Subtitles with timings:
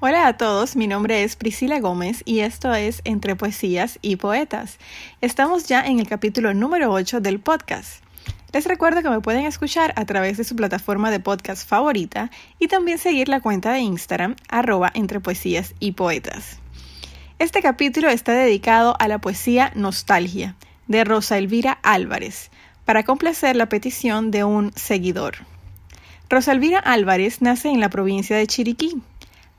[0.00, 4.78] Hola a todos, mi nombre es Priscila Gómez y esto es Entre Poesías y Poetas.
[5.20, 8.04] Estamos ya en el capítulo número 8 del podcast.
[8.52, 12.30] Les recuerdo que me pueden escuchar a través de su plataforma de podcast favorita
[12.60, 16.60] y también seguir la cuenta de Instagram arroba entre poesías y poetas.
[17.40, 20.54] Este capítulo está dedicado a la poesía Nostalgia
[20.86, 22.52] de Rosa Elvira Álvarez
[22.84, 25.38] para complacer la petición de un seguidor.
[26.30, 29.02] Rosa Elvira Álvarez nace en la provincia de Chiriquí,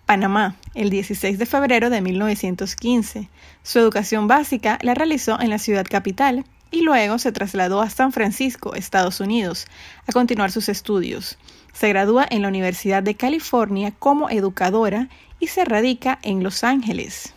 [0.09, 3.29] Panamá, el 16 de febrero de 1915.
[3.61, 8.11] Su educación básica la realizó en la ciudad capital y luego se trasladó a San
[8.11, 9.67] Francisco, Estados Unidos,
[10.07, 11.37] a continuar sus estudios.
[11.73, 17.35] Se gradúa en la Universidad de California como educadora y se radica en Los Ángeles.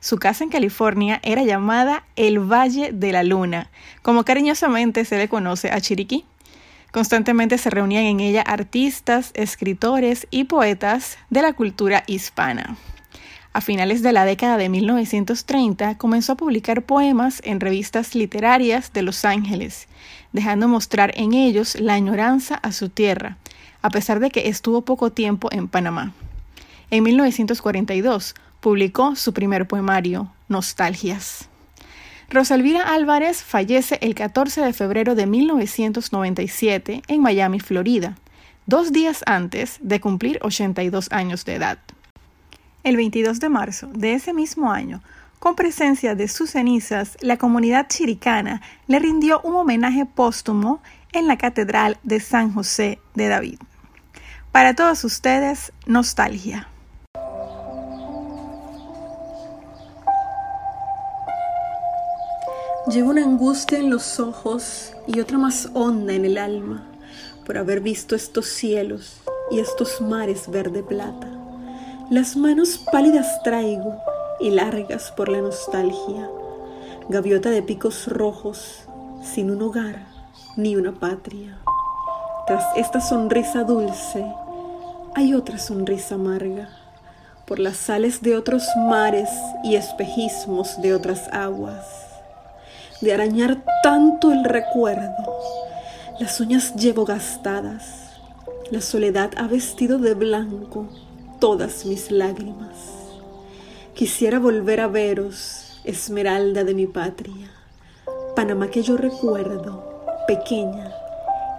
[0.00, 3.70] Su casa en California era llamada el Valle de la Luna,
[4.00, 6.24] como cariñosamente se le conoce a Chiriquí.
[6.90, 12.76] Constantemente se reunían en ella artistas, escritores y poetas de la cultura hispana.
[13.52, 19.02] A finales de la década de 1930 comenzó a publicar poemas en revistas literarias de
[19.02, 19.88] Los Ángeles,
[20.32, 23.36] dejando mostrar en ellos la añoranza a su tierra,
[23.82, 26.12] a pesar de que estuvo poco tiempo en Panamá.
[26.90, 31.48] En 1942 publicó su primer poemario, Nostalgias.
[32.30, 38.16] Rosalvira Álvarez fallece el 14 de febrero de 1997 en Miami, Florida,
[38.66, 41.78] dos días antes de cumplir 82 años de edad.
[42.84, 45.02] El 22 de marzo de ese mismo año,
[45.38, 51.38] con presencia de sus cenizas, la comunidad chiricana le rindió un homenaje póstumo en la
[51.38, 53.58] Catedral de San José de David.
[54.52, 56.68] Para todos ustedes, nostalgia.
[62.98, 66.84] Llevo una angustia en los ojos y otra más honda en el alma
[67.46, 69.20] por haber visto estos cielos
[69.52, 71.28] y estos mares verde plata.
[72.10, 73.94] Las manos pálidas traigo
[74.40, 76.28] y largas por la nostalgia,
[77.08, 78.88] gaviota de picos rojos,
[79.22, 80.04] sin un hogar
[80.56, 81.56] ni una patria.
[82.48, 84.26] Tras esta sonrisa dulce
[85.14, 86.68] hay otra sonrisa amarga,
[87.46, 89.30] por las sales de otros mares
[89.62, 92.07] y espejismos de otras aguas
[93.00, 95.38] de arañar tanto el recuerdo.
[96.18, 97.84] Las uñas llevo gastadas.
[98.70, 100.88] La soledad ha vestido de blanco
[101.40, 102.74] todas mis lágrimas.
[103.94, 107.50] Quisiera volver a veros, esmeralda de mi patria,
[108.34, 110.92] Panamá que yo recuerdo, pequeña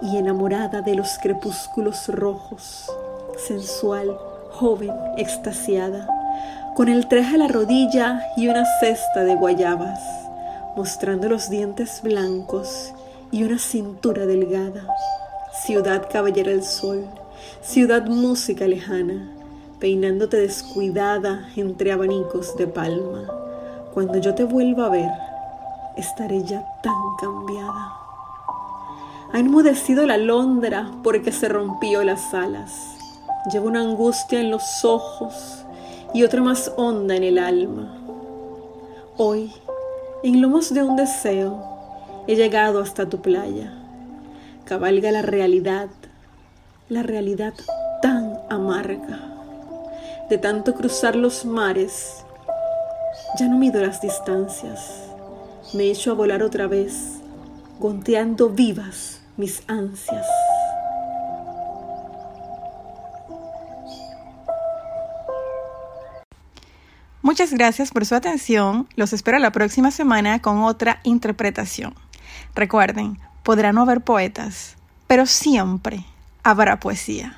[0.02, 2.90] y enamorada de los crepúsculos rojos,
[3.38, 4.18] sensual,
[4.52, 6.08] joven, extasiada,
[6.76, 10.00] con el traje a la rodilla y una cesta de guayabas
[10.76, 12.94] mostrando los dientes blancos
[13.32, 14.88] y una cintura delgada.
[15.66, 17.06] Ciudad caballera del sol,
[17.62, 19.32] ciudad música lejana,
[19.80, 23.28] peinándote descuidada entre abanicos de palma.
[23.94, 25.12] Cuando yo te vuelva a ver,
[25.98, 27.94] estaré ya tan cambiada.
[29.32, 32.72] Ha enmudecido la alondra porque se rompió las alas.
[33.52, 35.66] Llevo una angustia en los ojos
[36.14, 37.96] y otra más honda en el alma.
[39.18, 39.54] Hoy
[40.24, 41.64] en lomos de un deseo
[42.28, 43.74] he llegado hasta tu playa.
[44.66, 45.88] Cabalga la realidad,
[46.90, 47.54] la realidad
[48.02, 49.20] tan amarga.
[50.30, 52.24] De tanto cruzar los mares,
[53.40, 55.06] ya no mido las distancias.
[55.74, 57.20] Me echo a volar otra vez,
[57.80, 60.28] gonteando vivas mis ansias.
[67.30, 68.88] Muchas gracias por su atención.
[68.96, 71.94] Los espero la próxima semana con otra interpretación.
[72.56, 76.04] Recuerden, podrá no haber poetas, pero siempre
[76.42, 77.38] habrá poesía.